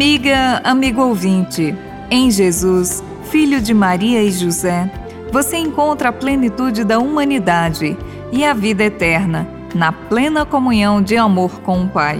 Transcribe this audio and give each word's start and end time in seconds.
Amiga, 0.00 0.62
amigo 0.64 1.02
ouvinte, 1.02 1.76
em 2.10 2.30
Jesus, 2.30 3.04
filho 3.24 3.60
de 3.60 3.74
Maria 3.74 4.22
e 4.22 4.32
José, 4.32 4.90
você 5.30 5.58
encontra 5.58 6.08
a 6.08 6.12
plenitude 6.12 6.84
da 6.84 6.98
humanidade 6.98 7.98
e 8.32 8.42
a 8.42 8.54
vida 8.54 8.82
eterna, 8.82 9.46
na 9.74 9.92
plena 9.92 10.46
comunhão 10.46 11.02
de 11.02 11.18
amor 11.18 11.60
com 11.60 11.82
o 11.82 11.86
Pai. 11.86 12.18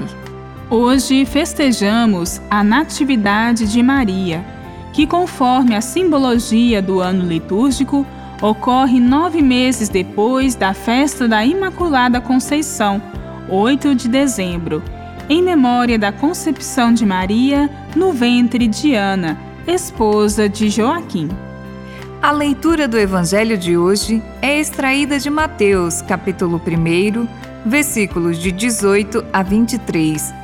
Hoje 0.68 1.24
festejamos 1.24 2.38
a 2.50 2.62
Natividade 2.62 3.66
de 3.66 3.82
Maria, 3.82 4.44
que, 4.92 5.06
conforme 5.06 5.74
a 5.74 5.80
simbologia 5.80 6.82
do 6.82 7.00
ano 7.00 7.24
litúrgico, 7.24 8.06
ocorre 8.42 9.00
nove 9.00 9.40
meses 9.40 9.88
depois 9.88 10.54
da 10.54 10.74
festa 10.74 11.26
da 11.26 11.46
Imaculada 11.46 12.20
Conceição, 12.20 13.00
8 13.48 13.94
de 13.94 14.06
dezembro, 14.06 14.82
em 15.30 15.40
memória 15.40 15.96
da 15.96 16.10
concepção 16.10 16.92
de 16.92 17.06
Maria 17.06 17.70
no 17.94 18.12
ventre 18.12 18.66
de 18.66 18.96
Ana, 18.96 19.38
esposa 19.64 20.48
de 20.48 20.68
Joaquim. 20.68 21.28
A 22.20 22.32
leitura 22.32 22.88
do 22.88 22.98
Evangelho 22.98 23.56
de 23.56 23.76
hoje 23.76 24.20
é 24.42 24.58
extraída 24.58 25.20
de 25.20 25.30
Mateus, 25.30 26.02
capítulo 26.02 26.60
1, 26.60 27.28
versículos 27.64 28.38
de 28.38 28.50
18 28.50 29.24
a 29.32 29.40
23. 29.44 30.34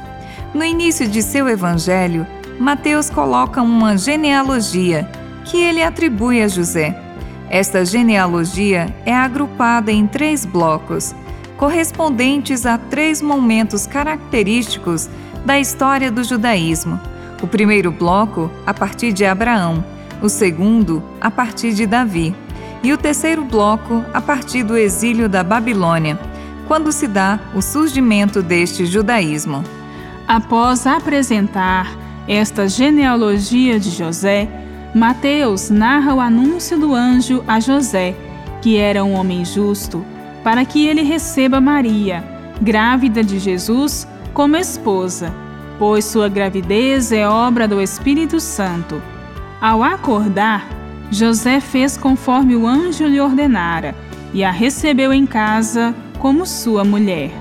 No 0.55 0.65
início 0.65 1.09
de 1.09 1.21
seu 1.21 1.49
Evangelho, 1.49 2.25
Mateus 2.61 3.11
coloca 3.11 3.61
uma 3.61 3.99
genealogia 3.99 5.11
que 5.45 5.61
ele 5.61 5.83
atribui 5.83 6.41
a 6.41 6.47
José. 6.47 6.97
Esta 7.51 7.85
genealogia 7.85 8.95
é 9.05 9.13
agrupada 9.13 9.91
em 9.91 10.07
três 10.07 10.45
blocos, 10.45 11.13
correspondentes 11.57 12.67
a 12.67 12.79
três 12.79 13.23
momentos 13.23 13.87
característicos 13.87 15.09
da 15.45 15.59
história 15.59 16.11
do 16.11 16.23
judaísmo. 16.23 17.01
O 17.43 17.47
primeiro 17.47 17.91
bloco, 17.91 18.51
a 18.67 18.73
partir 18.73 19.13
de 19.13 19.25
Abraão 19.25 19.85
o 20.21 20.29
segundo 20.29 21.03
a 21.21 21.31
partir 21.31 21.73
de 21.75 21.87
Davi, 21.87 22.35
e 22.83 22.93
o 22.93 22.99
terceiro 22.99 23.45
bloco 23.45 24.05
a 24.13 24.21
partir 24.21 24.63
do 24.63 24.77
exílio 24.77 25.29
da 25.29 25.43
Babilônia, 25.43 26.19
quando 26.67 26.93
se 26.93 27.07
dá 27.07 27.39
o 27.55 27.63
surgimento 27.63 28.43
deste 28.43 28.87
judaísmo. 28.87 29.63
Após 30.27 30.87
apresentar 30.87 31.89
esta 32.29 32.69
genealogia 32.69 33.79
de 33.79 33.91
José, 33.91 34.49
Mateus 34.95 35.71
narra 35.71 36.15
o 36.15 36.21
anúncio 36.21 36.79
do 36.79 36.95
anjo 36.95 37.45
a 37.47 37.61
José, 37.61 38.15
que 38.63 38.77
era 38.77 39.05
um 39.05 39.15
homem 39.15 39.45
justo, 39.45 40.05
para 40.47 40.65
que 40.65 40.87
ele 40.87 41.03
receba 41.03 41.61
Maria, 41.61 42.23
grávida 42.63 43.21
de 43.21 43.37
Jesus, 43.37 44.07
como 44.33 44.57
esposa, 44.57 45.35
pois 45.77 46.05
sua 46.05 46.29
gravidez 46.29 47.11
é 47.11 47.29
obra 47.29 47.67
do 47.67 47.83
Espírito 47.83 48.39
Santo. 48.39 49.03
Ao 49.61 49.83
acordar, 49.83 50.69
José 51.11 51.59
fez 51.59 51.97
conforme 51.97 52.55
o 52.55 52.65
anjo 52.65 53.07
lhe 53.07 53.21
ordenara 53.21 53.93
e 54.33 54.45
a 54.45 54.53
recebeu 54.53 55.13
em 55.13 55.27
casa 55.27 55.93
como 56.21 56.47
sua 56.47 56.85
mulher. 56.85 57.33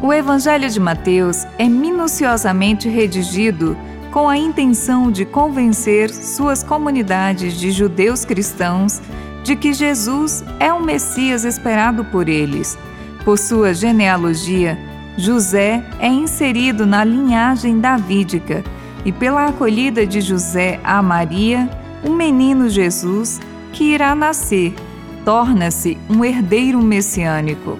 O 0.00 0.12
Evangelho 0.12 0.70
de 0.70 0.78
Mateus 0.78 1.44
é 1.58 1.68
minuciosamente 1.68 2.88
redigido 2.88 3.76
com 4.12 4.28
a 4.28 4.38
intenção 4.38 5.10
de 5.10 5.24
convencer 5.24 6.08
suas 6.08 6.62
comunidades 6.62 7.58
de 7.58 7.72
judeus 7.72 8.24
cristãos 8.24 9.02
de 9.44 9.54
que 9.54 9.74
Jesus 9.74 10.42
é 10.58 10.72
o 10.72 10.82
Messias 10.82 11.44
esperado 11.44 12.02
por 12.06 12.30
eles. 12.30 12.78
Por 13.24 13.38
sua 13.38 13.74
genealogia, 13.74 14.78
José 15.18 15.84
é 16.00 16.08
inserido 16.08 16.86
na 16.86 17.04
linhagem 17.04 17.78
davídica 17.78 18.64
e 19.04 19.12
pela 19.12 19.46
acolhida 19.46 20.06
de 20.06 20.22
José 20.22 20.80
a 20.82 21.02
Maria, 21.02 21.68
o 22.02 22.10
menino 22.10 22.70
Jesus, 22.70 23.38
que 23.70 23.84
irá 23.84 24.14
nascer, 24.14 24.74
torna-se 25.26 25.98
um 26.08 26.24
herdeiro 26.24 26.80
messiânico. 26.80 27.78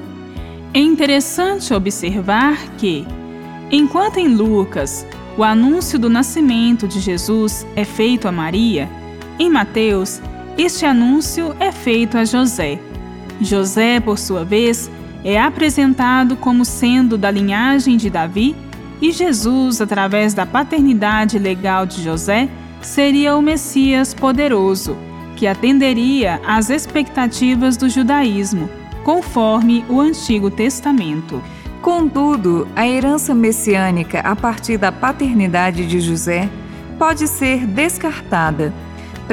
É 0.75 0.78
interessante 0.78 1.72
observar 1.72 2.59
que, 2.77 3.06
enquanto 3.71 4.19
em 4.19 4.28
Lucas 4.28 5.06
o 5.38 5.43
anúncio 5.43 5.99
do 5.99 6.11
nascimento 6.11 6.87
de 6.87 7.00
Jesus 7.00 7.67
é 7.75 7.84
feito 7.84 8.28
a 8.28 8.33
Maria, 8.33 8.88
em 9.38 9.49
Mateus 9.49 10.21
este 10.56 10.87
anúncio 10.87 11.54
é 11.59 11.72
feito 11.72 12.16
a 12.16 12.25
José. 12.25 12.78
José, 13.41 13.98
por 14.00 14.19
sua 14.19 14.44
vez, 14.44 14.91
é 15.25 15.41
apresentado 15.41 16.37
como 16.37 16.65
sendo 16.65 17.19
da 17.19 17.31
linhagem 17.31 17.97
de 17.97 18.09
Davi 18.09 18.54
e 19.00 19.10
Jesus, 19.10 19.81
através 19.81 20.32
da 20.32 20.47
paternidade 20.47 21.38
legal 21.38 21.84
de 21.84 22.03
José, 22.03 22.48
seria 22.81 23.37
o 23.37 23.43
Messias 23.43 24.14
poderoso, 24.14 24.97
que 25.37 25.47
atenderia 25.47 26.41
às 26.47 26.70
expectativas 26.70 27.76
do 27.76 27.88
judaísmo, 27.88 28.70
conforme 29.03 29.84
o 29.88 30.00
Antigo 30.00 30.50
Testamento. 30.50 31.43
Contudo, 31.82 32.69
a 32.76 32.87
herança 32.87 33.34
messiânica 33.34 34.20
a 34.20 34.37
partir 34.37 34.78
da 34.78 34.93
paternidade 34.93 35.87
de 35.87 36.00
José 36.00 36.48
pode 36.98 37.26
ser 37.26 37.66
descartada. 37.66 38.72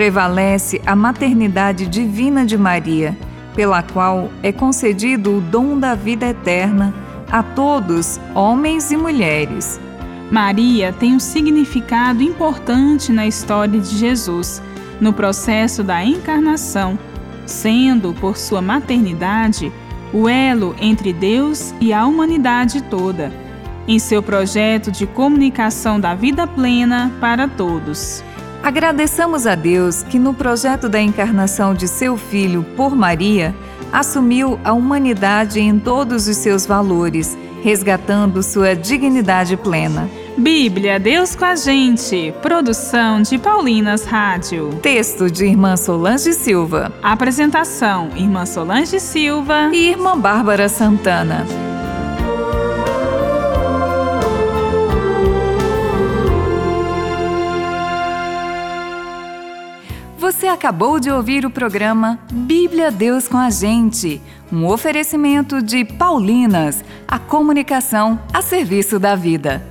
Prevalece 0.01 0.81
a 0.83 0.95
maternidade 0.95 1.85
divina 1.85 2.43
de 2.43 2.57
Maria, 2.57 3.15
pela 3.53 3.83
qual 3.83 4.31
é 4.41 4.51
concedido 4.51 5.37
o 5.37 5.39
dom 5.39 5.77
da 5.77 5.93
vida 5.93 6.25
eterna 6.25 6.91
a 7.31 7.43
todos, 7.43 8.19
homens 8.33 8.89
e 8.89 8.97
mulheres. 8.97 9.79
Maria 10.31 10.91
tem 10.91 11.13
um 11.13 11.19
significado 11.19 12.23
importante 12.23 13.11
na 13.11 13.27
história 13.27 13.79
de 13.79 13.95
Jesus, 13.95 14.59
no 14.99 15.13
processo 15.13 15.83
da 15.83 16.03
encarnação, 16.03 16.97
sendo, 17.45 18.11
por 18.11 18.37
sua 18.37 18.59
maternidade, 18.59 19.71
o 20.11 20.27
elo 20.27 20.75
entre 20.81 21.13
Deus 21.13 21.75
e 21.79 21.93
a 21.93 22.07
humanidade 22.07 22.81
toda, 22.81 23.31
em 23.87 23.99
seu 23.99 24.23
projeto 24.23 24.91
de 24.91 25.05
comunicação 25.05 25.99
da 25.99 26.15
vida 26.15 26.47
plena 26.47 27.11
para 27.21 27.47
todos. 27.47 28.23
Agradeçamos 28.63 29.47
a 29.47 29.55
Deus 29.55 30.03
que, 30.03 30.19
no 30.19 30.33
projeto 30.33 30.87
da 30.87 31.01
encarnação 31.01 31.73
de 31.73 31.87
seu 31.87 32.15
Filho 32.15 32.63
por 32.77 32.95
Maria, 32.95 33.55
assumiu 33.91 34.59
a 34.63 34.71
humanidade 34.71 35.59
em 35.59 35.79
todos 35.79 36.27
os 36.27 36.37
seus 36.37 36.65
valores, 36.65 37.37
resgatando 37.63 38.43
sua 38.43 38.75
dignidade 38.75 39.57
plena. 39.57 40.07
Bíblia, 40.37 40.99
Deus 40.99 41.35
com 41.35 41.45
a 41.45 41.55
gente. 41.55 42.33
Produção 42.41 43.21
de 43.21 43.37
Paulinas 43.37 44.05
Rádio. 44.05 44.69
Texto 44.81 45.29
de 45.29 45.45
Irmã 45.45 45.75
Solange 45.75 46.31
Silva. 46.33 46.93
Apresentação: 47.01 48.09
Irmã 48.15 48.45
Solange 48.45 48.99
Silva 48.99 49.69
e 49.73 49.89
Irmã 49.89 50.17
Bárbara 50.17 50.69
Santana. 50.69 51.70
Você 60.31 60.47
acabou 60.47 60.97
de 60.97 61.11
ouvir 61.11 61.45
o 61.45 61.51
programa 61.51 62.17
Bíblia 62.31 62.89
Deus 62.89 63.27
com 63.27 63.35
a 63.35 63.49
Gente, 63.49 64.21
um 64.49 64.65
oferecimento 64.65 65.61
de 65.61 65.83
Paulinas, 65.83 66.85
a 67.05 67.19
comunicação 67.19 68.17
a 68.31 68.41
serviço 68.41 68.97
da 68.97 69.13
vida. 69.13 69.61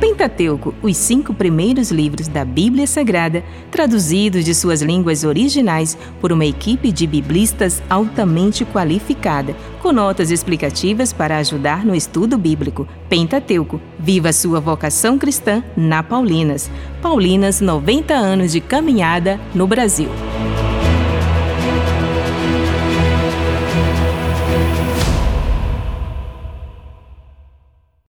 Pentateuco, 0.00 0.74
os 0.82 0.96
cinco 0.96 1.34
primeiros 1.34 1.90
livros 1.90 2.26
da 2.26 2.42
Bíblia 2.42 2.86
Sagrada, 2.86 3.44
traduzidos 3.70 4.46
de 4.46 4.54
suas 4.54 4.80
línguas 4.80 5.24
originais 5.24 5.98
por 6.18 6.32
uma 6.32 6.46
equipe 6.46 6.90
de 6.90 7.06
biblistas 7.06 7.82
altamente 7.90 8.64
qualificada, 8.64 9.54
com 9.88 9.92
notas 9.92 10.30
explicativas 10.30 11.14
para 11.14 11.38
ajudar 11.38 11.82
no 11.82 11.94
estudo 11.94 12.36
bíblico. 12.36 12.86
Pentateuco, 13.08 13.80
viva 13.98 14.34
sua 14.34 14.60
vocação 14.60 15.16
cristã 15.16 15.64
na 15.74 16.02
Paulinas. 16.02 16.70
Paulinas, 17.00 17.62
90 17.62 18.12
anos 18.12 18.52
de 18.52 18.60
caminhada 18.60 19.40
no 19.54 19.66
Brasil. 19.66 20.10